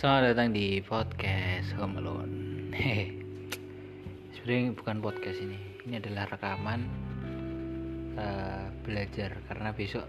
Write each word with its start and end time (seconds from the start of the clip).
Selamat 0.00 0.32
datang 0.32 0.56
di 0.56 0.80
podcast 0.80 1.76
Home 1.76 2.00
Alone. 2.00 2.72
Sebenarnya 4.32 4.72
bukan 4.72 4.96
podcast 5.04 5.44
ini. 5.44 5.60
Ini 5.84 6.00
adalah 6.00 6.24
rekaman 6.24 6.80
uh, 8.16 8.72
belajar 8.80 9.36
karena 9.44 9.76
besok 9.76 10.08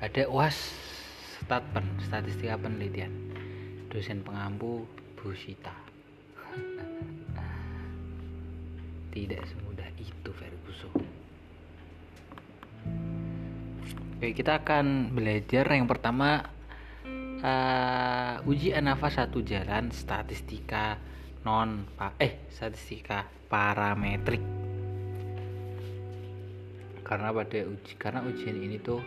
ada 0.00 0.24
UAS 0.32 0.72
statpen 1.44 1.84
statistika 2.08 2.56
penelitian 2.56 3.12
dosen 3.92 4.24
pengampu 4.24 4.88
Bu 5.20 5.36
Sita. 5.36 5.76
Tidak 9.12 9.42
semudah 9.44 9.92
itu 10.00 10.30
Ferguson. 10.32 11.04
Oke, 14.16 14.32
kita 14.32 14.64
akan 14.64 15.12
belajar 15.12 15.68
yang 15.68 15.84
pertama 15.84 16.56
uh, 17.42 18.42
uji 18.48 18.74
ANAFA 18.74 19.08
satu 19.10 19.42
jalan 19.42 19.90
statistika 19.94 20.98
non 21.46 21.86
eh 22.18 22.46
statistika 22.50 23.26
parametrik. 23.46 24.42
Karena 27.06 27.32
pada 27.32 27.60
uji 27.64 27.92
karena 27.96 28.20
ujian 28.26 28.56
ini 28.58 28.76
tuh 28.82 29.00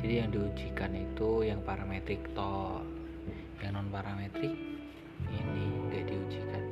jadi 0.00 0.24
yang 0.24 0.30
diujikan 0.32 0.90
itu 0.96 1.46
yang 1.46 1.60
parametrik 1.62 2.22
toh 2.32 2.80
yang 3.60 3.76
non 3.76 3.92
parametrik 3.92 4.54
ini 5.30 5.64
enggak 5.86 6.04
diujikan. 6.08 6.64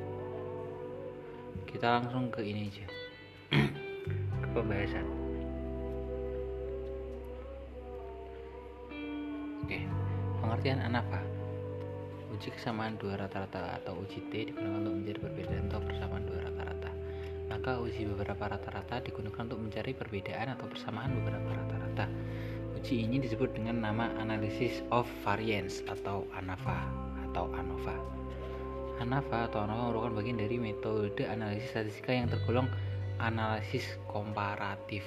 Kita 1.68 1.86
langsung 2.00 2.30
ke 2.30 2.40
ini 2.42 2.70
aja. 2.70 2.86
ke 4.42 4.48
pembahasan. 4.52 5.06
Oke, 9.64 9.80
pengertian 10.44 10.84
ANAFA 10.84 11.24
Uji 12.36 12.52
kesamaan 12.52 13.00
dua 13.00 13.16
rata-rata 13.16 13.80
atau 13.80 13.96
uji 13.96 14.20
T 14.28 14.52
digunakan 14.52 14.84
untuk 14.84 15.00
mencari 15.00 15.18
perbedaan 15.22 15.64
atau 15.70 15.80
persamaan 15.86 16.22
dua 16.26 16.38
rata-rata. 16.42 16.90
Maka 17.46 17.72
uji 17.78 18.10
beberapa 18.10 18.44
rata-rata 18.50 18.98
digunakan 19.06 19.46
untuk 19.46 19.60
mencari 19.62 19.94
perbedaan 19.94 20.50
atau 20.58 20.66
persamaan 20.66 21.14
beberapa 21.14 21.46
rata-rata. 21.46 22.10
Uji 22.74 23.06
ini 23.06 23.22
disebut 23.22 23.54
dengan 23.54 23.86
nama 23.86 24.10
Analysis 24.18 24.82
of 24.90 25.06
Variance 25.22 25.86
atau 25.86 26.26
ANAFA 26.34 26.90
atau 27.30 27.54
ANOVA. 27.54 27.96
ANAFA 28.98 29.38
atau 29.46 29.62
ANOVA 29.62 29.94
merupakan 29.94 30.14
bagian 30.18 30.42
dari 30.42 30.58
metode 30.58 31.22
analisis 31.22 31.70
statistika 31.70 32.10
yang 32.10 32.26
tergolong 32.26 32.66
analisis 33.22 33.94
komparatif. 34.10 35.06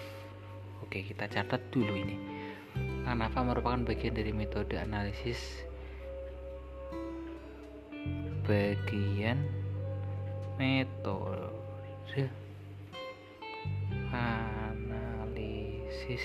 Oke, 0.79 1.03
kita 1.03 1.27
catat 1.27 1.59
dulu 1.75 1.91
ini. 1.91 2.36
ANAFA 3.07 3.39
merupakan 3.39 3.79
bagian 3.87 4.19
dari 4.19 4.35
metode 4.35 4.75
analisis 4.75 5.39
bagian 8.43 9.47
metode 10.59 12.27
analisis 14.11 16.19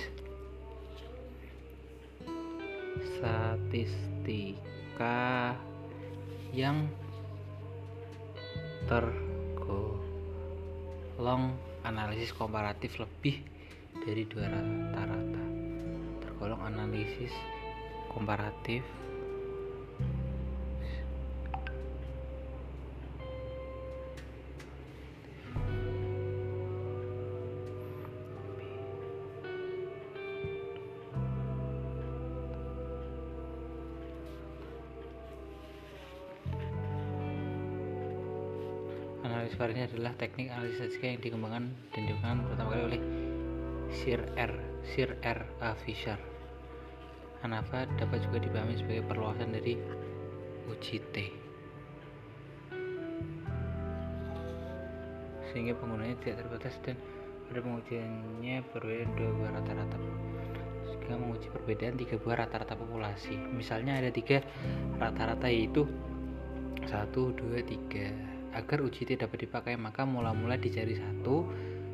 statistika 3.14 4.74
yang 6.50 6.90
tergolong 8.90 9.94
analisis 11.86 12.34
komparatif 12.34 12.98
lebih 12.98 13.38
dari 14.02 14.26
dua 14.26 14.50
rata-rata 14.50 15.31
tergolong 16.42 16.66
analisis 16.66 17.30
komparatif 18.10 18.82
Analisis 39.22 39.54
varian 39.54 39.86
adalah 39.86 40.10
teknik 40.18 40.50
analisis 40.50 40.90
statistika 40.90 41.06
yang 41.06 41.22
dikembangkan 41.22 41.70
dan 41.94 42.02
dikembangkan 42.10 42.50
pertama 42.50 42.68
kali 42.74 42.82
oleh 42.90 43.00
Sir 43.94 44.18
R. 44.34 44.52
Sir 44.82 45.14
R. 45.22 45.38
Fisher. 45.86 46.31
ANAFA 47.42 47.90
dapat 47.98 48.22
juga 48.22 48.38
dipahami 48.38 48.78
sebagai 48.78 49.02
perluasan 49.10 49.50
dari 49.50 49.74
uji 50.70 50.96
T. 51.10 51.16
Sehingga 55.50 55.74
penggunanya 55.74 56.14
tidak 56.22 56.46
terbatas 56.46 56.78
dan 56.86 56.94
pada 57.50 57.58
pengujiannya 57.60 58.56
berbeda 58.70 59.04
dua 59.18 59.30
buah 59.34 59.50
rata-rata. 59.58 59.96
Jika 60.86 61.18
menguji 61.18 61.50
perbedaan 61.50 61.98
tiga 61.98 62.14
buah 62.22 62.46
rata-rata 62.46 62.78
populasi. 62.78 63.34
Misalnya 63.34 63.98
ada 63.98 64.14
tiga 64.14 64.40
rata-rata 65.02 65.50
yaitu 65.50 65.84
satu 66.86 67.34
dua 67.34 67.58
tiga. 67.66 68.14
Agar 68.54 68.86
uji 68.86 69.02
T 69.02 69.18
dapat 69.18 69.50
dipakai 69.50 69.74
maka 69.74 70.06
mula-mula 70.06 70.54
dicari 70.54 70.94
satu 70.94 71.44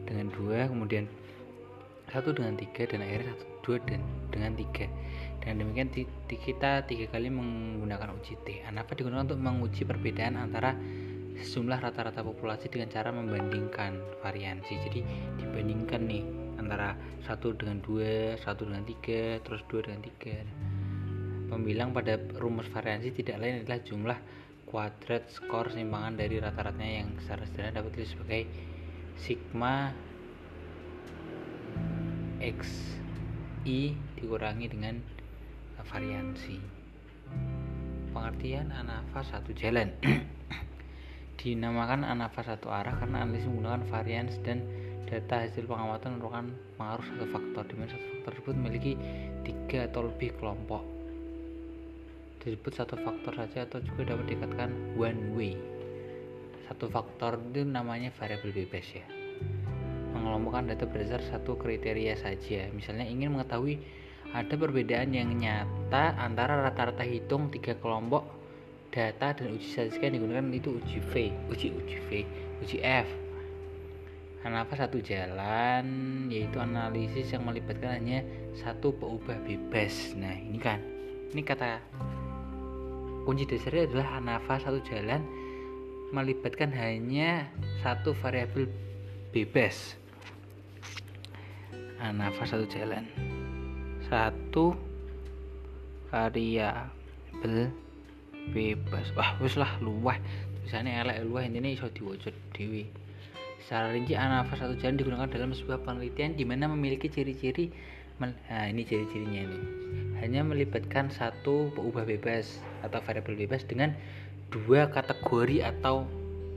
dengan 0.05 0.29
dua 0.29 0.69
kemudian 0.69 1.09
satu 2.09 2.33
dengan 2.33 2.57
tiga 2.57 2.89
dan 2.89 3.05
akhirnya 3.05 3.37
satu 3.37 3.45
dua 3.69 3.77
dan 3.85 4.01
dengan 4.33 4.53
tiga 4.57 4.89
dan 5.43 5.62
demikian 5.62 5.88
kita 6.26 6.84
tiga 6.84 7.06
kali 7.09 7.31
menggunakan 7.31 8.15
uji 8.19 8.34
T. 8.43 8.62
Kenapa 8.66 8.93
digunakan 8.99 9.25
untuk 9.25 9.41
menguji 9.41 9.87
perbedaan 9.87 10.37
antara 10.37 10.75
sejumlah 11.38 11.78
rata-rata 11.78 12.26
populasi 12.26 12.66
dengan 12.69 12.91
cara 12.91 13.15
membandingkan 13.15 13.99
variansi? 14.21 14.75
Jadi 14.82 15.00
dibandingkan 15.38 16.00
nih 16.04 16.22
antara 16.59 16.99
satu 17.22 17.54
dengan 17.54 17.78
dua 17.81 18.34
satu 18.43 18.66
dengan 18.66 18.82
tiga 18.84 19.38
terus 19.47 19.62
dua 19.71 19.87
dengan 19.87 20.03
tiga. 20.04 20.37
Pembilang 21.49 21.97
pada 21.97 22.20
rumus 22.37 22.69
variansi 22.69 23.15
tidak 23.15 23.41
lain 23.41 23.65
adalah 23.65 23.81
jumlah 23.81 24.19
kuadrat 24.69 25.32
skor 25.32 25.72
simpangan 25.72 26.20
dari 26.20 26.37
rata-ratanya 26.37 26.94
yang 27.00 27.09
secara 27.25 27.49
sederhana 27.49 27.81
dapat 27.81 27.97
ditulis 27.97 28.12
sebagai 28.12 28.43
sigma 29.16 29.97
x 32.44 32.69
i 33.65 33.97
dikurangi 34.20 34.69
dengan 34.69 35.00
variansi. 35.87 36.59
Pengertian 38.11 38.75
anafa 38.75 39.22
satu 39.22 39.55
jalan. 39.55 39.94
Dinamakan 41.39 42.03
anafa 42.03 42.43
satu 42.43 42.72
arah 42.72 42.99
karena 42.99 43.22
analisis 43.22 43.47
menggunakan 43.47 43.87
varians 43.87 44.34
dan 44.43 44.67
data 45.06 45.47
hasil 45.47 45.65
pengamatan 45.65 46.19
merupakan 46.19 46.44
pengaruh 46.77 47.05
satu 47.09 47.25
faktor 47.31 47.62
di 47.65 47.75
mana 47.78 47.88
satu 47.94 48.05
faktor 48.05 48.22
tersebut 48.28 48.55
memiliki 48.61 48.93
tiga 49.47 49.88
atau 49.88 50.11
lebih 50.11 50.34
kelompok. 50.37 50.83
Disebut 52.43 52.72
satu 52.75 52.94
faktor 53.00 53.33
saja 53.34 53.67
atau 53.67 53.78
juga 53.83 54.15
dapat 54.15 54.27
dikatakan 54.34 54.71
one 54.99 55.22
way. 55.34 55.55
Satu 56.69 56.91
faktor 56.93 57.41
itu 57.41 57.65
namanya 57.65 58.12
variabel 58.15 58.53
bebas 58.53 58.84
ya. 58.93 59.06
Mengelompokkan 60.12 60.69
data 60.69 60.84
berdasar 60.84 61.25
satu 61.25 61.56
kriteria 61.56 62.19
saja. 62.21 62.69
Misalnya 62.75 63.09
ingin 63.09 63.33
mengetahui 63.33 63.81
ada 64.37 64.55
perbedaan 64.61 65.16
yang 65.16 65.33
nyata 65.33 66.12
antara 66.21 66.61
rata-rata 66.61 67.00
hitung 67.00 67.49
tiga 67.49 67.72
kelompok 67.81 68.28
data 68.93 69.33
dan 69.33 69.56
uji 69.56 69.69
statistika 69.69 70.09
yang 70.09 70.21
digunakan 70.21 70.49
itu 70.53 70.69
uji 70.81 70.99
V, 71.12 71.12
uji 71.49 71.69
uji 71.72 71.97
V, 72.09 72.09
uji 72.65 72.78
F. 72.84 73.09
Kenapa 74.38 74.78
satu 74.78 75.00
jalan 75.03 75.85
yaitu 76.31 76.61
analisis 76.61 77.35
yang 77.35 77.44
melibatkan 77.44 78.00
hanya 78.00 78.23
satu 78.56 78.94
pengubah 78.97 79.37
bebas. 79.44 80.14
Nah 80.14 80.32
ini 80.32 80.58
kan, 80.61 80.81
ini 81.35 81.43
kata 81.43 81.81
kunci 83.29 83.44
dasarnya 83.44 83.93
adalah 83.93 84.08
ANAFA 84.23 84.55
satu 84.62 84.81
jalan 84.88 85.20
melibatkan 86.17 86.73
hanya 86.73 87.49
satu 87.85 88.17
variabel 88.17 88.69
bebas. 89.32 89.99
ANAFA 91.99 92.47
satu 92.47 92.64
jalan 92.70 93.05
satu 94.08 94.72
variabel 96.08 97.69
bebas. 98.52 99.12
Wah 99.12 99.37
wis 99.40 99.55
lah 99.60 99.76
luwah 99.84 100.16
tulisannya 100.64 101.05
elek 101.05 101.28
luwah 101.28 101.44
ini 101.44 101.76
iso 101.76 101.88
diwaca 101.93 102.32
dewi 102.56 102.88
secara 103.64 103.93
rinci 103.93 104.16
anafa 104.16 104.56
satu 104.56 104.81
jalan 104.81 104.96
digunakan 104.96 105.28
dalam 105.28 105.52
sebuah 105.52 105.84
penelitian 105.84 106.40
di 106.40 106.49
mana 106.49 106.72
memiliki 106.72 107.12
ciri-ciri 107.12 107.69
nah 108.19 108.66
ini 108.66 108.82
ciri-cirinya 108.82 109.46
ini. 109.46 109.60
Hanya 110.19 110.43
melibatkan 110.43 111.12
satu 111.14 111.70
pengubah 111.76 112.02
bebas 112.02 112.58
atau 112.82 112.99
variabel 113.05 113.38
bebas 113.38 113.62
dengan 113.62 113.94
dua 114.50 114.90
kategori 114.90 115.62
atau 115.62 116.02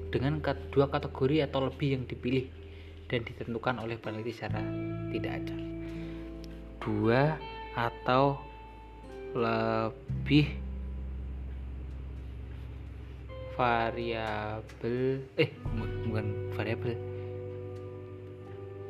dengan 0.09 0.41
dua 0.73 0.89
kategori 0.89 1.45
atau 1.45 1.69
lebih 1.69 1.99
yang 1.99 2.03
dipilih 2.09 2.49
dan 3.11 3.21
ditentukan 3.27 3.77
oleh 3.77 3.99
peneliti 3.99 4.33
secara 4.33 4.63
tidak 5.13 5.43
acak 5.43 5.59
dua 6.81 7.37
atau 7.77 8.41
lebih 9.37 10.49
variabel 13.55 15.21
eh 15.37 15.49
bukan 16.09 16.27
variabel. 16.57 16.97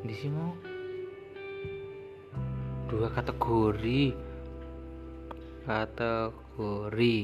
Di 0.02 0.14
sini 0.18 0.34
mau? 0.34 0.56
Dua 2.90 3.06
kategori. 3.12 4.02
Kategori. 5.62 7.18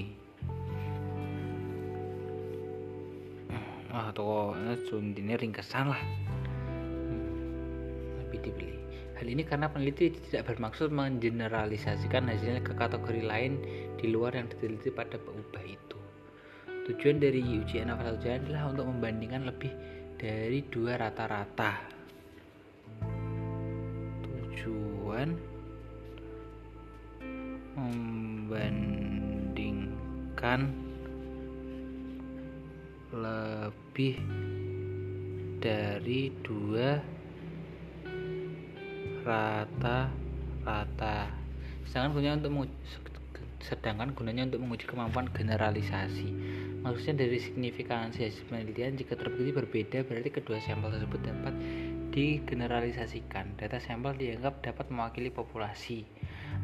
Ah 3.88 4.14
toko 4.14 4.54
ini 4.94 5.34
ringkesan 5.34 5.90
lah. 5.90 6.02
Hmm, 7.08 7.26
lebih 8.22 8.38
dibeli 8.46 8.77
hal 9.18 9.26
ini 9.26 9.42
karena 9.42 9.66
peneliti 9.66 10.14
tidak 10.30 10.54
bermaksud 10.54 10.94
mengeneralisasikan 10.94 12.30
hasilnya 12.30 12.62
ke 12.62 12.70
kategori 12.78 13.26
lain 13.26 13.58
di 13.98 14.14
luar 14.14 14.38
yang 14.38 14.46
diteliti 14.46 14.94
pada 14.94 15.18
ubah 15.18 15.64
itu. 15.66 15.98
Tujuan 16.86 17.18
dari 17.18 17.42
ujian 17.42 17.90
nafas 17.90 18.14
ujian 18.22 18.46
adalah 18.46 18.70
untuk 18.70 18.86
membandingkan 18.86 19.42
lebih 19.42 19.74
dari 20.22 20.62
dua 20.70 21.02
rata-rata. 21.02 21.82
Tujuan 24.22 25.34
membandingkan 27.74 30.70
lebih 33.10 34.14
dari 35.58 36.30
dua 36.46 37.17
rata-rata 39.28 41.28
sedangkan 41.84 42.16
gunanya 42.16 42.36
untuk 42.40 42.72
sedangkan 43.58 44.14
gunanya 44.14 44.48
untuk 44.48 44.60
menguji 44.64 44.86
kemampuan 44.86 45.28
generalisasi. 45.34 46.30
Maksudnya 46.80 47.26
dari 47.26 47.42
signifikansi 47.42 48.24
hasil 48.24 48.48
penelitian 48.48 48.96
jika 48.96 49.18
terbukti 49.18 49.50
berbeda 49.50 50.06
berarti 50.06 50.30
kedua 50.30 50.62
sampel 50.62 50.94
tersebut 50.94 51.20
dapat 51.26 51.54
digeneralisasikan. 52.14 53.58
Data 53.58 53.82
sampel 53.82 54.14
dianggap 54.16 54.62
dapat 54.62 54.86
mewakili 54.88 55.28
populasi. 55.28 56.06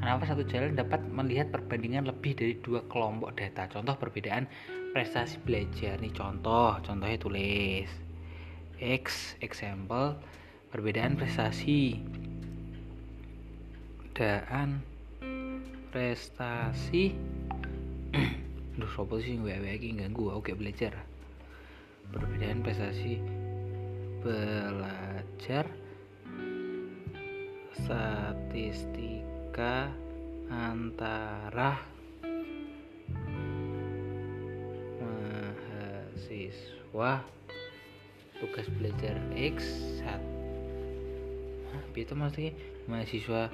Kenapa 0.01 0.25
satu 0.25 0.47
jalan 0.47 0.79
dapat 0.79 1.03
melihat 1.11 1.51
perbandingan 1.51 2.09
lebih 2.09 2.39
dari 2.39 2.55
dua 2.63 2.81
kelompok 2.89 3.37
data? 3.37 3.69
Contoh 3.69 3.99
perbedaan 3.99 4.47
prestasi 4.95 5.43
belajar. 5.43 5.99
Nih 5.99 6.15
contoh, 6.15 6.79
contohnya 6.81 7.19
tulis. 7.19 7.91
X 8.79 9.35
example. 9.43 10.17
Perbedaan 10.75 11.15
prestasi 11.15 12.03
perbedaan 14.15 14.79
prestasi. 15.91 17.19
Duh, 18.79 18.91
sopo 18.95 19.19
sih 19.19 19.43
gue 19.43 19.59
iki 19.59 19.99
ganggu 19.99 20.31
oke 20.31 20.55
belajar. 20.55 20.95
Perbedaan 22.15 22.63
prestasi 22.63 23.19
belajar 24.23 25.67
statistik 27.75 29.35
mereka 29.55 29.87
antara 30.51 31.79
mahasiswa 34.99 37.23
tugas 38.43 38.67
belajar 38.75 39.15
X 39.39 39.63
satu 40.03 40.27
itu 41.95 42.19
maksudnya 42.19 42.51
mahasiswa 42.91 43.47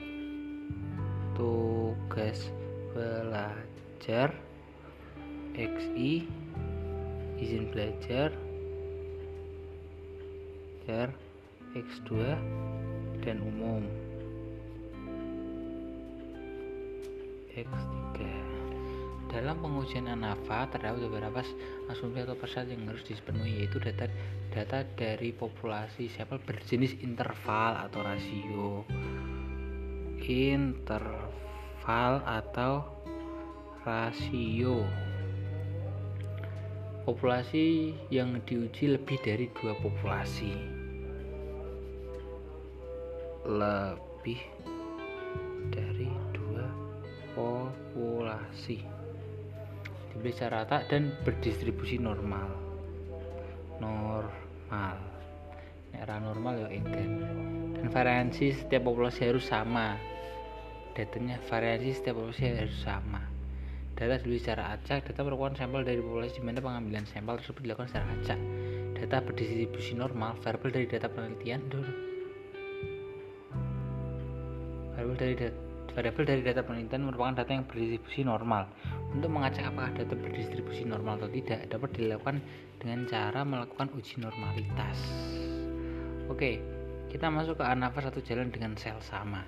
tugas 1.35 2.51
belajar. 2.95 4.35
XI 5.55 6.25
izin 7.39 7.69
belajar. 7.71 8.35
X2 11.71 12.11
dan 13.23 13.39
umum. 13.47 13.87
X3 17.55 18.19
dalam 19.31 19.63
pengujian 19.63 20.11
ANAVA 20.11 20.67
terdapat 20.75 21.07
beberapa 21.07 21.47
asumsi 21.87 22.27
atau 22.27 22.35
persyarat 22.35 22.75
yang 22.75 22.91
harus 22.91 23.07
dipenuhi 23.07 23.63
yaitu 23.63 23.79
data 23.79 24.11
data 24.51 24.83
dari 24.99 25.31
populasi 25.31 26.11
sampel 26.11 26.43
berjenis 26.43 26.99
interval 26.99 27.87
atau 27.87 28.03
rasio 28.03 28.83
interval 30.23 32.13
atau 32.25 32.85
rasio. 33.85 34.85
Populasi 37.05 37.97
yang 38.13 38.39
diuji 38.45 38.95
lebih 38.95 39.19
dari 39.25 39.49
dua 39.57 39.73
populasi. 39.81 40.53
Lebih 43.49 44.41
populasi. 47.35 48.85
Dibeli 50.11 50.33
secara 50.35 50.67
rata 50.67 50.85
dan 50.91 51.15
berdistribusi 51.25 51.97
normal. 51.97 52.51
Normal 53.81 55.20
era 55.95 56.23
normal 56.23 56.67
ya 56.67 56.69
enggak 56.71 57.09
dan 57.81 57.89
variansi 57.89 58.53
setiap 58.53 58.85
populasi 58.87 59.25
harus 59.25 59.49
sama. 59.49 59.97
Datanya 60.93 61.41
variasi 61.49 61.97
setiap 61.97 62.21
populasi 62.21 62.45
harus 62.53 62.77
sama. 62.85 63.25
Data 63.97 64.17
dibeli 64.21 64.41
secara 64.41 64.77
acak 64.77 65.13
data 65.13 65.21
merupakan 65.25 65.57
sampel 65.57 65.85
dari 65.85 66.01
populasi 66.01 66.41
di 66.41 66.43
mana 66.45 66.61
pengambilan 66.61 67.05
sampel 67.09 67.41
tersebut 67.41 67.65
dilakukan 67.65 67.89
secara 67.89 68.07
acak. 68.21 68.41
Data 69.01 69.17
berdistribusi 69.25 69.93
normal 69.97 70.37
variabel 70.45 70.71
dari 70.77 70.87
data 70.89 71.09
penelitian 71.09 71.61
dulu 71.73 71.93
variabel 74.93 75.17
dari 75.17 75.35
data 75.41 75.71
Variabel 75.91 76.23
dari 76.23 76.43
data 76.47 76.63
penelitian 76.63 77.03
merupakan 77.11 77.43
data 77.43 77.51
yang 77.51 77.67
berdistribusi 77.67 78.23
normal. 78.23 78.71
Untuk 79.11 79.27
mengacak 79.27 79.75
apakah 79.75 79.91
data 79.91 80.15
berdistribusi 80.15 80.87
normal 80.87 81.19
atau 81.19 81.31
tidak, 81.35 81.67
dapat 81.67 81.91
dilakukan 81.99 82.37
dengan 82.79 83.11
cara 83.11 83.43
melakukan 83.43 83.91
uji 83.99 84.23
normalitas. 84.23 84.99
Oke, 86.31 86.63
kita 87.11 87.27
masuk 87.27 87.59
ke 87.59 87.65
ANAVA 87.67 88.07
satu 88.07 88.23
jalan 88.23 88.55
dengan 88.55 88.79
sel 88.79 88.95
sama. 89.03 89.43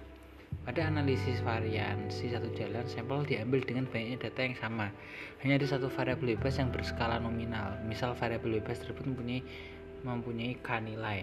Pada 0.67 0.83
analisis 0.83 1.39
variansi 1.47 2.35
satu 2.35 2.51
jalan, 2.59 2.83
sampel 2.91 3.23
diambil 3.23 3.63
dengan 3.63 3.87
banyaknya 3.87 4.27
data 4.27 4.41
yang 4.43 4.59
sama. 4.59 4.91
Hanya 5.47 5.63
ada 5.63 5.67
satu 5.71 5.87
variabel 5.87 6.35
bebas 6.35 6.59
yang 6.59 6.75
berskala 6.75 7.23
nominal. 7.23 7.79
Misal 7.87 8.19
variabel 8.19 8.59
bebas 8.59 8.83
tersebut 8.83 9.07
mempunyai 9.07 9.47
mempunyai 10.03 10.59
k 10.59 10.83
nilai. 10.83 11.23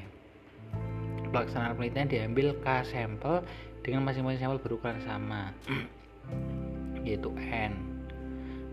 Pelaksanaan 1.28 1.76
penelitian 1.76 2.08
diambil 2.08 2.56
k 2.64 2.88
sampel 2.88 3.44
dengan 3.84 4.08
masing-masing 4.08 4.48
sampel 4.48 4.64
berukuran 4.64 5.04
sama 5.04 5.52
yaitu 7.08 7.36
n 7.36 7.76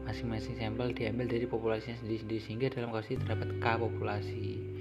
masing-masing 0.07 0.55
sampel 0.55 0.95
diambil 0.95 1.27
dari 1.27 1.51
populasinya 1.51 1.99
sendiri-sendiri 1.99 2.41
sehingga 2.47 2.67
dalam 2.71 2.95
kasus 2.95 3.19
terdapat 3.19 3.59
k 3.59 3.67
populasi 3.75 4.76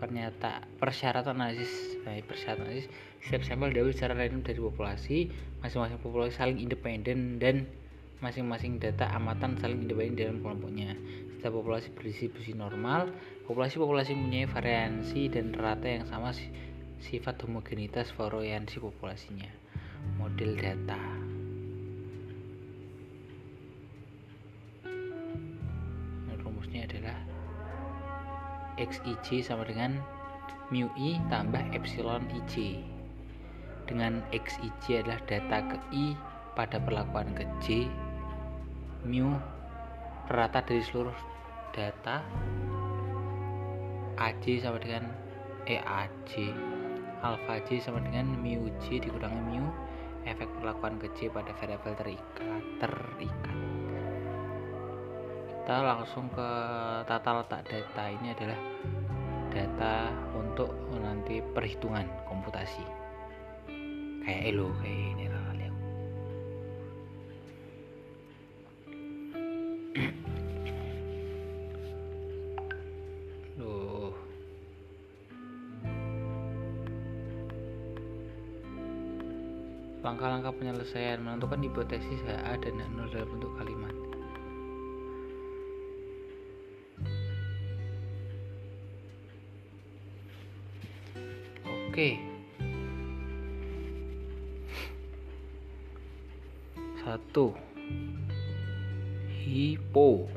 ternyata 0.00 0.64
persyaratan 0.80 1.36
analisis 1.36 2.00
nah, 2.02 2.16
persyaratan 2.24 2.64
analisis 2.66 2.88
setiap 3.20 3.44
sampel 3.44 3.70
diambil 3.70 3.92
secara 3.92 4.16
random 4.16 4.40
dari 4.40 4.60
populasi 4.60 5.18
masing-masing 5.60 6.00
populasi 6.00 6.32
saling 6.40 6.58
independen 6.58 7.36
dan 7.36 7.68
masing-masing 8.20 8.76
data 8.76 9.08
amatan 9.16 9.56
saling 9.56 9.88
independen 9.88 10.16
dalam 10.16 10.38
kelompoknya. 10.44 10.92
Setiap 11.36 11.56
populasi 11.56 11.88
berdistribusi 11.96 12.52
normal 12.52 13.08
populasi-populasi 13.48 14.12
mempunyai 14.12 14.48
variansi 14.48 15.32
dan 15.32 15.56
rata 15.56 15.88
yang 15.88 16.04
sama 16.04 16.36
sifat 17.00 17.40
homogenitas 17.44 18.12
variansi 18.12 18.76
populasinya. 18.76 19.48
Model 20.20 20.56
data 20.56 21.39
xij 28.88 29.44
sama 29.44 29.68
dengan 29.68 30.00
mu 30.72 30.88
i 30.96 31.20
tambah 31.28 31.60
epsilon 31.76 32.24
ij 32.32 32.80
dengan 33.84 34.22
xij 34.30 34.70
adalah 35.02 35.20
data 35.26 35.58
ke 35.66 35.76
i 35.92 36.16
pada 36.54 36.78
perlakuan 36.80 37.30
ke 37.34 37.44
j 37.60 37.90
mu 39.04 39.36
rata 40.30 40.62
dari 40.62 40.82
seluruh 40.84 41.16
data 41.74 42.22
aj 44.20 44.44
sama 44.62 44.78
dengan 44.78 45.10
eaj 45.66 46.32
alpha 47.20 47.54
j 47.66 47.82
sama 47.82 48.00
dengan 48.04 48.30
mu 48.38 48.70
j 48.80 49.02
dikurangi 49.02 49.40
mu 49.42 49.68
efek 50.28 50.48
perlakuan 50.60 51.00
ke 51.00 51.08
j 51.16 51.32
pada 51.32 51.52
variabel 51.56 51.96
terikat 51.96 52.62
terikat 52.78 53.89
kita 55.70 55.86
langsung 55.86 56.26
ke 56.34 56.50
tata 57.06 57.30
letak 57.30 57.62
data 57.70 58.10
ini 58.10 58.34
adalah 58.34 58.58
data 59.54 60.10
untuk 60.34 60.74
nanti 60.98 61.38
perhitungan 61.38 62.10
komputasi 62.26 62.82
kayak 64.26 64.50
elo 64.50 64.74
kayak 64.82 65.14
ini 65.14 65.26
lah 65.30 65.46
Duh. 73.54 74.10
Langkah-langkah 80.02 80.50
penyelesaian 80.50 81.22
menentukan 81.22 81.62
hipotesis 81.62 82.18
A 82.26 82.58
dan 82.58 82.82
HNO 82.82 83.06
dalam 83.14 83.30
bentuk 83.38 83.54
kalimat. 83.54 84.09
Oke. 91.90 92.14
Satu. 97.02 97.50
Hipo. 99.42 100.30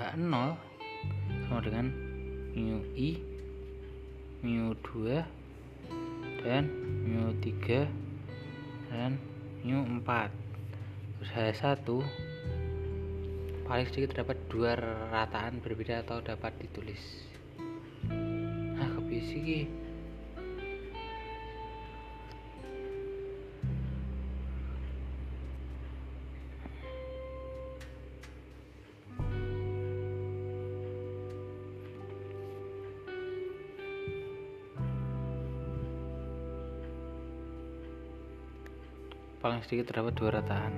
H0 0.00 0.56
sama 1.44 1.60
dengan 1.60 1.92
mu 2.56 2.80
i 2.96 3.20
mu 4.40 4.72
2 4.80 6.40
dan 6.40 6.64
mu 7.04 7.36
3 7.36 7.84
dan 8.90 9.20
mu 9.60 9.84
4 10.00 10.32
terus 11.20 11.30
H1 11.36 11.88
paling 13.68 13.86
sedikit 13.92 14.16
terdapat 14.16 14.40
dua 14.48 14.76
rataan 15.12 15.60
berbeda 15.60 16.04
atau 16.04 16.20
dapat 16.20 16.52
ditulis 16.60 17.33
kebisi 19.14 19.70
paling 39.38 39.62
sedikit 39.62 39.94
terdapat 39.94 40.14
dua 40.18 40.30
rataan 40.42 40.74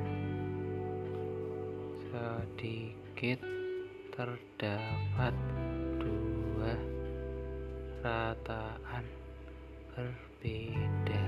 sedikit 2.13 3.41
terdapat 4.13 5.56
rataan 8.27 9.05
berbeda. 9.95 11.25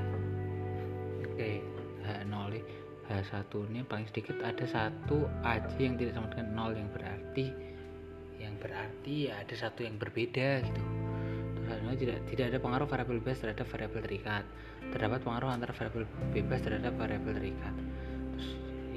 Oke 1.23 1.63
H0 2.03 2.53
H1 3.09 3.53
ini 3.71 3.81
paling 3.87 4.07
sedikit 4.11 4.43
ada 4.43 4.67
satu 4.67 5.31
aja 5.47 5.79
yang 5.79 5.95
tidak 5.95 6.19
sama 6.19 6.27
dengan 6.35 6.49
nol 6.59 6.75
yang 6.75 6.91
berarti 6.91 7.47
yang 8.43 8.55
berarti 8.59 9.31
ya 9.31 9.39
ada 9.39 9.55
satu 9.55 9.87
yang 9.87 9.95
berbeda 9.95 10.67
gitu. 10.67 10.83
Terus 11.69 12.01
tidak 12.01 12.19
tidak 12.35 12.45
ada 12.51 12.59
pengaruh 12.59 12.87
variabel 12.91 13.23
bebas 13.23 13.39
terhadap 13.47 13.67
variabel 13.71 14.03
terikat. 14.03 14.45
Terdapat 14.91 15.21
pengaruh 15.23 15.51
antara 15.55 15.73
variabel 15.77 16.05
bebas 16.35 16.61
terhadap 16.67 16.93
variabel 16.99 17.33
terikat. 17.39 17.75
Terus 18.35 18.49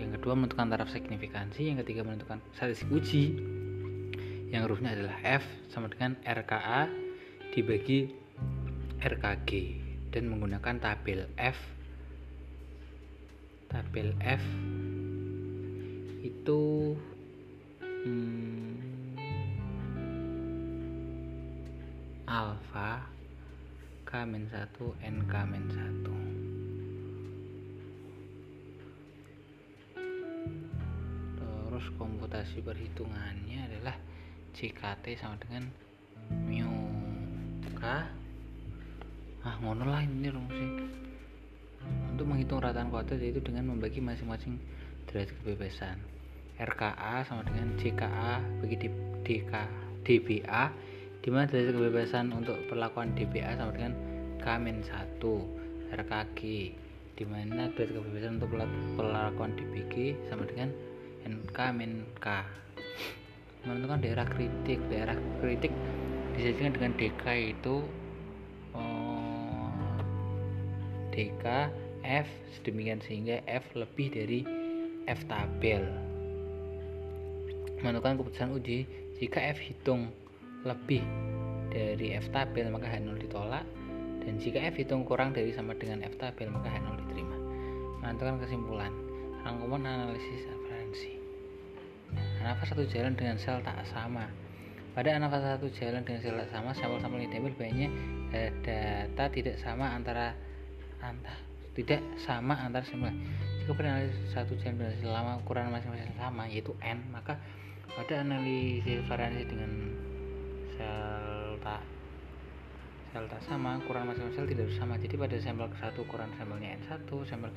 yang 0.01 0.10
kedua 0.17 0.34
menentukan 0.34 0.67
taraf 0.74 0.89
signifikansi 0.89 1.70
yang 1.70 1.77
ketiga 1.86 2.01
menentukan 2.01 2.41
statistik 2.58 2.89
uji. 2.89 3.38
Yang 4.50 4.62
hurufnya 4.67 4.91
adalah 4.98 5.15
F 5.24 5.46
sama 5.72 5.88
dengan 5.88 6.20
RKA 6.27 7.11
dibagi 7.51 8.08
RKG 9.03 9.51
dan 10.15 10.31
menggunakan 10.31 10.79
tabel 10.79 11.27
F. 11.36 11.60
Tabel 13.67 14.15
F 14.24 14.43
itu 16.24 16.96
hmm, 17.81 18.72
alfa 22.24 23.03
K 24.08 24.12
min 24.24 24.48
1 24.48 24.72
NK 25.01 25.34
min 25.51 25.65
1 25.67 26.31
terus 31.36 31.88
komputasi 32.00 32.63
perhitungannya 32.63 33.60
adalah 33.72 34.00
CKT 34.55 35.20
sama 35.20 35.36
dengan 35.39 35.67
mu 36.48 36.70
K 37.81 37.85
ah 39.41 39.55
ngono 39.57 39.89
lah 39.89 40.05
ini 40.05 40.29
sih. 40.29 40.69
Untuk 42.13 42.29
menghitung 42.29 42.61
rataan 42.61 42.93
kuadrat 42.93 43.17
yaitu 43.17 43.41
dengan 43.41 43.73
membagi 43.73 43.97
masing-masing 43.97 44.61
derajat 45.09 45.33
kebebasan. 45.41 45.97
RKA 46.61 47.25
sama 47.25 47.41
dengan 47.41 47.73
JKA 47.81 48.38
bagi 48.61 48.85
DK 49.25 49.53
DBA 50.05 50.63
di 51.25 51.29
mana 51.33 51.50
derajat 51.50 51.73
kebebasan 51.73 52.25
untuk 52.38 52.53
perlakuan 52.69 53.17
DBA 53.17 53.57
sama 53.57 53.73
dengan 53.73 53.97
K-1 54.45 55.21
RKG 55.89 56.39
di 57.17 57.23
mana 57.25 57.65
derajat 57.73 57.97
kebebasan 57.97 58.38
untuk 58.38 58.53
perlakuan 58.93 59.57
DBG 59.57 60.21
sama 60.29 60.45
dengan 60.45 60.69
NK-K 61.25 62.25
menentukan 63.65 64.05
daerah 64.05 64.25
kritik 64.29 64.77
daerah 64.89 65.17
kritik 65.41 65.73
disajikan 66.41 66.74
dengan 66.74 66.91
DK 66.98 67.25
itu 67.53 67.86
oh, 68.74 69.69
DK 71.13 71.45
F 72.01 72.27
sedemikian 72.57 72.98
sehingga 73.05 73.45
F 73.45 73.62
lebih 73.77 74.10
dari 74.10 74.41
F 75.05 75.21
tabel. 75.29 75.86
Menentukan 77.86 78.17
keputusan 78.17 78.57
uji 78.57 78.89
jika 79.21 79.38
F 79.53 79.62
hitung 79.62 80.10
lebih 80.65 81.05
dari 81.69 82.17
F 82.17 82.25
tabel 82.33 82.74
maka 82.74 82.89
H0 82.89 83.21
ditolak. 83.21 83.65
Dan 84.25 84.41
jika 84.41 84.57
F 84.65 84.81
hitung 84.81 85.05
kurang 85.05 85.38
dari 85.38 85.53
sama 85.53 85.77
dengan 85.77 86.01
F 86.01 86.17
tabel 86.17 86.50
maka 86.50 86.74
H0 86.74 87.05
diterima. 87.05 87.38
Menentukan 88.01 88.41
kesimpulan 88.41 88.93
rangkuman 89.45 89.86
analisis 89.86 90.50
referensi 90.50 91.17
anafas 92.41 92.74
satu 92.74 92.83
jalan 92.89 93.13
dengan 93.15 93.39
sel 93.39 93.62
tak 93.63 93.81
sama 93.89 94.27
pada 94.91 95.15
anafas 95.15 95.39
satu 95.43 95.71
jalan 95.71 96.03
dengan 96.03 96.19
sel 96.19 96.36
tak 96.36 96.50
sama 96.51 96.75
sampel-sampel 96.75 97.24
yang 97.24 97.31
diambil 97.31 97.55
banyak 97.55 97.91
data 98.63 99.25
tidak 99.31 99.55
sama 99.63 99.88
antara 99.95 100.36
antara 101.00 101.39
tidak 101.71 102.03
sama 102.19 102.60
antara 102.60 102.83
sampel 102.83 103.15
jika 103.63 103.71
pada 103.71 103.88
analisis 103.95 104.36
satu 104.36 104.51
jalan 104.60 104.83
dengan 104.83 104.95
sel 105.00 105.12
lama 105.15 105.39
ukuran 105.39 105.71
masing-masing 105.71 106.12
sama 106.19 106.43
yaitu 106.51 106.75
n. 106.83 107.00
Maka 107.07 107.39
pada 107.95 108.13
analisis 108.19 109.00
variasi 109.07 109.48
dengan 109.48 109.71
sel 110.75 111.55
tak 111.63 111.81
sel 113.15 113.24
tak 113.31 113.41
sama 113.48 113.79
ukuran 113.79 114.12
masing-masing 114.12 114.43
tidak 114.51 114.67
sama. 114.75 115.00
Jadi 115.00 115.15
pada 115.15 115.36
sampel 115.39 115.71
ke 115.71 115.77
satu 115.79 116.03
ukuran 116.03 116.27
sampelnya 116.36 116.75
n1 116.83 117.07
sampel 117.31 117.51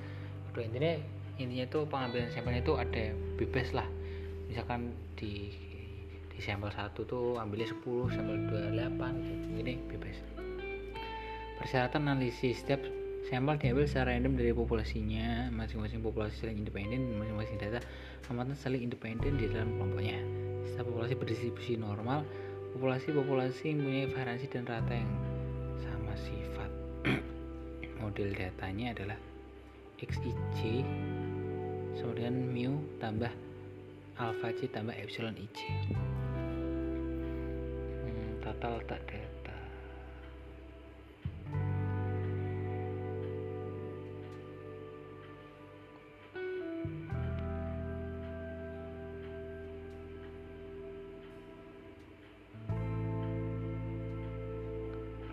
kedua. 0.53 0.63
Intinya 0.63 0.93
intinya 1.35 1.65
itu 1.67 1.81
pengambilan 1.91 2.31
sampelnya 2.31 2.63
itu 2.63 2.75
ada 2.79 3.05
bebas 3.43 3.75
lah. 3.75 3.89
Misalkan 4.47 4.95
di 5.19 5.51
di 6.35 6.41
sampel 6.43 6.71
satu 6.75 7.07
tuh 7.07 7.39
ambilnya 7.39 7.71
10 7.71 8.11
sampel 8.11 8.37
28 8.51 9.55
gitu. 9.55 9.73
bebas. 9.87 10.17
Persyaratan 11.63 12.11
analisis 12.11 12.61
setiap 12.61 12.83
sampel 13.31 13.57
diambil 13.57 13.87
secara 13.87 14.13
random 14.13 14.35
dari 14.37 14.53
populasinya 14.53 15.49
masing-masing 15.55 16.05
populasi 16.05 16.45
saling 16.45 16.61
independen 16.61 17.17
masing-masing 17.17 17.57
data 17.57 17.81
amatan 18.29 18.59
saling 18.59 18.83
independen 18.83 19.39
di 19.39 19.47
dalam 19.49 19.79
kelompoknya. 19.79 20.19
Setiap 20.69 20.91
populasi 20.91 21.15
berdistribusi 21.15 21.73
normal 21.79 22.27
populasi-populasi 22.75 23.79
mempunyai 23.79 24.11
variasi 24.11 24.51
dan 24.51 24.67
rata 24.67 24.93
yang 24.93 25.13
sama 25.79 26.13
sifat. 26.19 26.71
Model 28.03 28.35
datanya 28.35 28.91
adalah 28.93 29.19
XIJ 30.03 30.83
dengan 32.25 32.51
mu 32.57 32.81
tambah 33.03 33.33
alpha 34.17 34.49
C 34.57 34.71
tambah 34.71 34.95
epsilon 34.97 35.35
IJ 35.37 35.61
tata 38.55 38.79
letak 38.79 39.03
data 39.11 39.57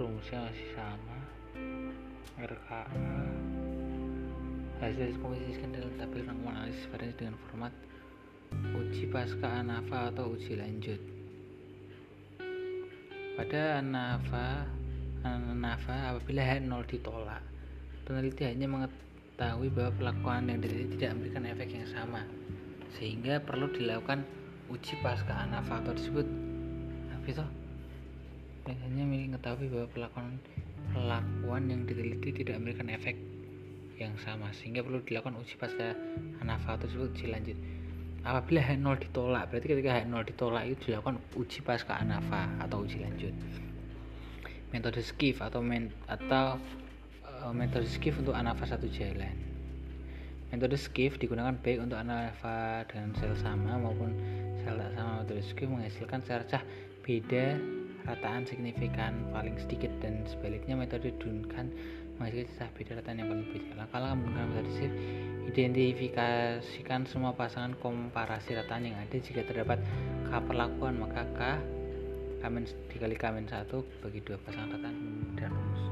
rumusnya 0.01 0.49
masih 0.49 0.69
sama. 0.73 1.19
RKA 2.41 2.89
hasil 4.81 5.13
komposisikan 5.21 5.77
dalam 5.77 5.93
tabel 5.93 6.25
rangkuman 6.25 6.57
analisis 6.57 7.13
dengan 7.13 7.37
format 7.45 7.69
uji 8.73 9.05
pasca 9.13 9.61
ANAVA 9.61 10.09
atau 10.09 10.33
uji 10.33 10.57
lanjut 10.57 11.10
pada 13.41 13.81
ANAVA 13.81 14.69
ANAVA 15.25 16.13
apabila 16.13 16.45
H0 16.45 16.77
ditolak 16.93 17.41
peneliti 18.05 18.45
hanya 18.45 18.69
mengetahui 18.69 19.73
bahwa 19.73 19.89
pelakuan 19.97 20.45
yang 20.45 20.61
diteliti 20.61 21.01
tidak 21.01 21.17
memberikan 21.17 21.49
efek 21.49 21.73
yang 21.73 21.89
sama 21.89 22.21
sehingga 22.93 23.41
perlu 23.41 23.65
dilakukan 23.73 24.21
uji 24.69 24.93
pasca 25.01 25.33
ANAVA 25.49 25.73
atau 25.73 25.93
disebut 25.97 26.27
apa 27.17 27.49
hanya 28.69 29.03
mengetahui 29.09 29.73
bahwa 29.73 29.89
pelakuan 29.89 30.37
pelakuan 30.93 31.63
yang 31.65 31.81
diteliti 31.89 32.45
tidak 32.45 32.61
memberikan 32.61 32.93
efek 32.93 33.17
yang 33.97 34.13
sama 34.21 34.53
sehingga 34.53 34.85
perlu 34.85 35.01
dilakukan 35.01 35.41
uji 35.41 35.57
pasca 35.57 35.97
anafa 36.45 36.77
tersebut. 36.77 37.09
Uji 37.09 37.25
lanjut 37.33 37.57
apabila 38.21 38.61
H0 38.61 39.09
ditolak 39.09 39.49
berarti 39.49 39.67
ketika 39.73 39.91
H0 40.01 40.21
ditolak 40.29 40.63
itu 40.69 40.93
dilakukan 40.93 41.17
uji 41.33 41.59
pasca 41.65 41.97
anafa 41.97 42.45
atau 42.61 42.85
uji 42.85 43.01
lanjut. 43.01 43.33
Metode 44.71 45.03
skiff 45.03 45.43
atau 45.43 45.59
men, 45.59 45.91
atau 46.07 46.55
uh, 47.27 47.51
metode 47.51 47.89
skiff 47.89 48.15
untuk 48.21 48.37
anafa 48.37 48.63
satu 48.63 48.87
jalan. 48.87 49.35
Metode 50.53 50.77
skiff 50.79 51.19
digunakan 51.19 51.55
baik 51.59 51.81
untuk 51.83 51.99
anafa 51.99 52.87
dengan 52.87 53.11
sel 53.19 53.35
sama 53.39 53.75
maupun 53.75 54.15
sel 54.63 54.79
tak 54.79 54.91
sama. 54.95 55.25
Metode 55.25 55.43
skiff 55.43 55.67
menghasilkan 55.67 56.19
secara 56.23 56.63
beda 57.01 57.57
rataan 58.05 58.45
signifikan 58.49 59.13
paling 59.29 59.57
sedikit 59.61 59.89
dan 60.01 60.25
sebaliknya 60.25 60.73
metode 60.73 61.13
Duncan 61.21 61.69
menghasilkan 62.21 62.53
cecah 62.53 62.69
beda 62.77 62.91
rataan 63.01 63.17
yang 63.17 63.29
paling 63.33 63.47
beda 63.49 63.71
langkah-langkah 63.81 64.17
menggunakan 64.21 64.47
metode 64.53 64.71
skiff 64.77 64.93
identifikasikan 65.41 67.01
semua 67.09 67.33
pasangan 67.33 67.73
komparasi 67.81 68.53
rataan 68.53 68.85
yang 68.85 68.95
ada. 69.01 69.17
Jika 69.17 69.41
terdapat 69.41 69.81
K 70.29 70.31
perlakuan 70.45 71.01
maka 71.01 71.25
K 71.33 71.57
Kamen 72.45 72.69
dikali 72.93 73.17
Kamen 73.17 73.49
satu 73.49 73.81
bagi 74.05 74.21
dua 74.21 74.37
pasangan 74.45 74.77
rataan 74.77 74.95
dan 75.33 75.49
rumus 75.49 75.83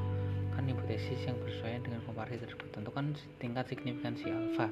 kan 0.53 0.63
hipotesis 0.69 1.17
yang 1.25 1.37
bersesuaian 1.41 1.81
dengan 1.81 2.05
komparasi 2.05 2.37
tersebut. 2.45 2.69
Tentukan 2.77 3.17
tingkat 3.41 3.65
signifikansi 3.65 4.29
alfa 4.29 4.69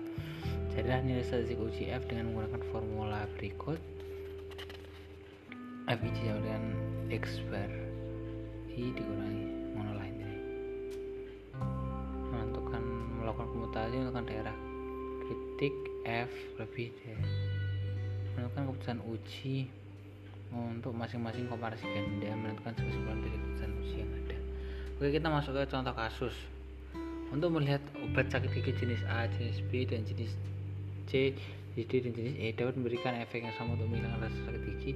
jadilah 0.78 1.02
nilai 1.02 1.26
statistik 1.26 1.58
uji 1.58 1.90
F 1.90 2.06
dengan 2.06 2.30
menggunakan 2.30 2.62
formula 2.70 3.26
berikut. 3.42 3.82
F 5.90 6.00
sama 6.06 6.54
X 7.10 7.42
bar 7.50 7.72
I 8.78 8.94
dikurangi 8.94 9.57
melakukan 13.78 13.94
komutasi 13.94 13.96
menentukan 14.02 14.26
daerah 14.26 14.56
kritik 15.28 15.76
F 16.08 16.32
lebih 16.58 16.88
dari 17.06 17.26
menentukan 18.34 18.64
keputusan 18.74 19.00
uji 19.06 19.58
untuk 20.54 20.94
masing-masing 20.96 21.46
komparasi 21.52 21.86
ganda 21.86 22.32
menentukan 22.34 22.74
kesimpulan 22.74 23.20
dari 23.22 23.38
keputusan 23.38 23.72
uji 23.84 23.96
yang 24.02 24.12
ada. 24.26 24.38
Oke 24.98 25.10
kita 25.14 25.28
masuk 25.30 25.52
ke 25.54 25.62
contoh 25.70 25.94
kasus. 25.94 26.36
Untuk 27.28 27.52
melihat 27.52 27.84
obat 28.00 28.32
sakit 28.32 28.50
gigi 28.56 28.72
jenis 28.80 29.04
A, 29.12 29.28
jenis 29.28 29.60
B, 29.68 29.84
dan 29.84 30.08
jenis 30.08 30.32
C, 31.12 31.36
jenis 31.76 31.88
D, 31.92 31.94
dan 32.00 32.12
jenis 32.16 32.36
E 32.40 32.56
dapat 32.56 32.80
memberikan 32.80 33.14
efek 33.20 33.44
yang 33.44 33.52
sama 33.60 33.76
untuk 33.76 33.92
menghilangkan 33.92 34.32
rasa 34.32 34.40
sakit 34.48 34.62
gigi. 34.64 34.92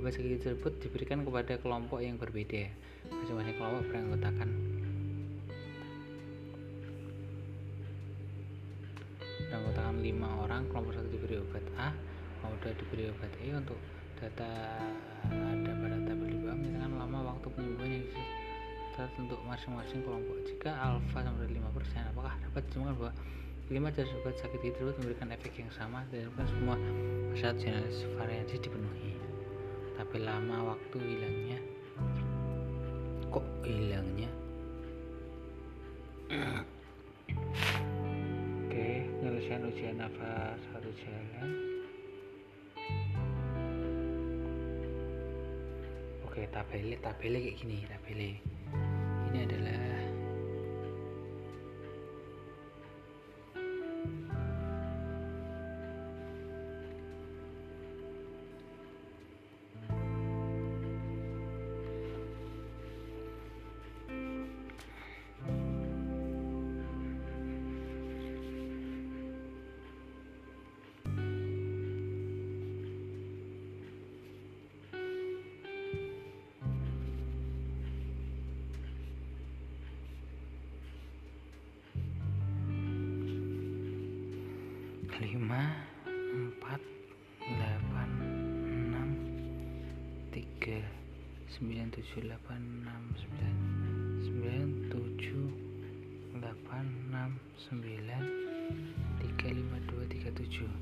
Obat 0.00 0.16
sakit 0.16 0.26
gigi 0.32 0.40
tersebut 0.48 0.72
diberikan 0.80 1.22
kepada 1.28 1.60
kelompok 1.60 2.00
yang 2.00 2.16
berbeda. 2.16 2.72
Masing-masing 3.12 3.54
kelompok 3.60 3.84
beranggotakan 3.92 4.73
beranggotakan 9.48 9.96
lima 10.00 10.28
orang 10.44 10.62
kelompok 10.70 10.96
satu 10.96 11.08
diberi 11.08 11.36
obat 11.40 11.64
A 11.76 11.88
kelompok 12.40 12.58
dua 12.60 12.72
diberi 12.76 13.04
obat 13.10 13.32
E 13.40 13.48
untuk 13.52 13.78
data 14.20 14.50
ada 15.28 15.72
pada 15.80 15.96
tabel 16.06 16.28
di 16.30 16.38
bawah 16.38 16.56
misalkan 16.56 16.92
lama 16.96 17.18
waktu 17.34 17.46
penyembuhan 17.52 17.90
yang 17.90 18.04
dicatat 18.04 19.10
untuk 19.18 19.40
masing-masing 19.42 20.00
kelompok 20.06 20.36
jika 20.46 20.70
alfa 20.70 21.18
sama 21.24 21.36
dari 21.42 21.58
5% 21.58 22.12
apakah 22.14 22.34
dapat 22.46 22.62
ditemukan 22.70 22.94
bahwa 22.94 23.12
kelima 23.66 23.88
jenis 23.90 24.12
obat 24.22 24.36
sakit 24.38 24.60
tersebut 24.60 24.94
memberikan 25.02 25.28
efek 25.34 25.52
yang 25.58 25.72
sama 25.72 26.04
dan 26.12 26.28
semua 26.46 26.76
syarat 27.34 27.56
jenis 27.58 28.06
variasi 28.14 28.60
dipenuhi? 28.60 29.18
Tapi 29.98 30.16
lama 30.22 30.74
waktu 30.74 30.96
hilangnya 31.00 31.58
kok 33.34 33.46
hilangnya 33.66 34.03
ujian 39.74 39.98
nafas 39.98 40.54
satu 40.70 40.86
jalan. 41.02 41.50
Oke 46.22 46.46
tabelnya 46.54 46.94
tabelnya 47.02 47.42
kayak 47.42 47.58
gini 47.58 47.82
tabelnya 47.90 48.38
ini 49.34 49.38
adalah 49.42 49.83
lima 85.22 85.70
empat 86.10 86.82
delapan 87.38 88.10
enam 88.66 89.14
tiga 90.34 90.82
sembilan 91.54 91.86
tujuh 91.94 92.18
delapan 92.26 92.58
enam 92.58 93.02
sembilan 93.14 93.56
sembilan 94.26 94.68
tujuh 94.90 95.46
delapan 96.34 96.84
enam 97.06 97.30
sembilan 97.62 98.24
tiga 99.22 99.48
lima 99.54 99.78
dua 99.86 100.02
tiga 100.10 100.34
tujuh 100.34 100.72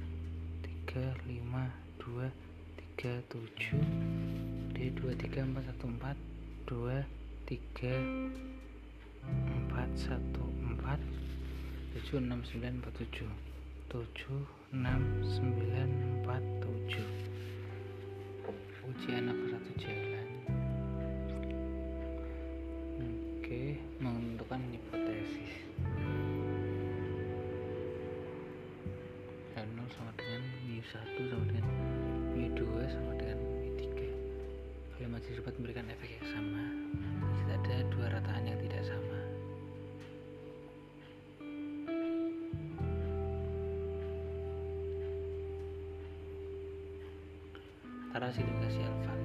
tiga 0.65 1.13
lima 1.29 1.69
dua 2.01 2.33
tiga 2.81 3.21
tujuh 3.29 3.85
D 4.73 4.97
dua 4.97 5.13
tiga 5.13 5.45
empat 5.45 5.69
satu 5.69 5.85
empat 5.93 6.17
dua 6.65 6.97
tiga 7.45 7.95
empat 9.29 9.93
satu 9.93 10.45
empat 10.65 11.01
tujuh 12.01 12.17
enam 12.17 12.41
sembilan 12.49 12.81
empat 12.81 12.97
tujuh 12.97 13.52
tujuh 13.93 14.73
enam 14.73 15.21
sembilan 15.21 15.91
empat 16.25 16.41
tujuh. 16.65 17.11
Ujian 18.89 19.29
apa 19.29 19.42
antara 48.13 48.29
signifikasi 48.29 48.77
alfa 48.85 49.22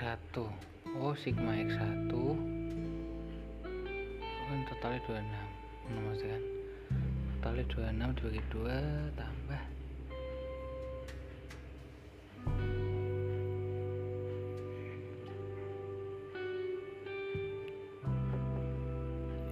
X1 0.00 0.48
oh 0.96 1.12
sigma 1.12 1.52
X1 1.60 2.08
kan 4.48 4.64
totalnya 4.64 4.96
26 5.04 5.28
nah, 5.28 5.44
maksudnya 6.08 6.40
kan? 6.40 6.44
Totalnya 7.36 8.08
26 8.16 8.16
dibagi 8.16 8.40
2 8.48 9.20
tambah. 9.20 9.60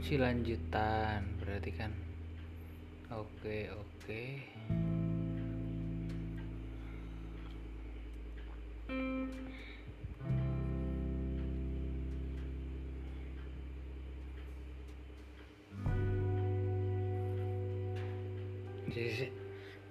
uji 0.10 0.26
lanjutan 0.26 1.22
berarti 1.38 1.70
kan? 1.70 1.94
Oke 3.14 3.70
oke. 3.70 4.42
Jadi 18.90 19.30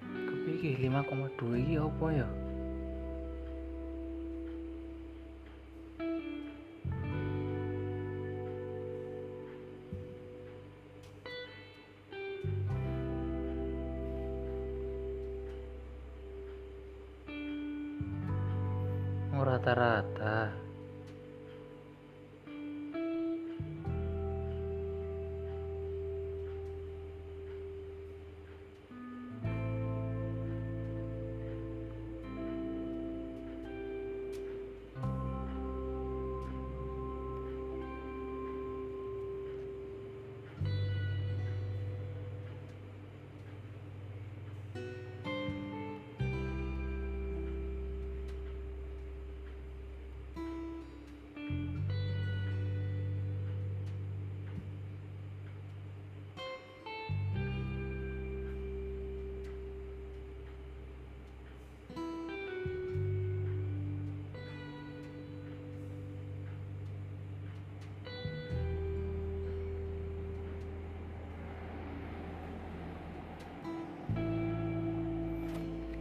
kepikir 0.02 0.82
5,2 0.82 1.62
ini 1.62 1.78
apa 1.78 2.06
ya 2.10 2.26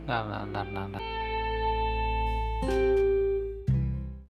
Nggak, 0.08 0.24
ntar, 0.56 0.68
ntar, 0.72 0.86
ntar. 0.88 1.04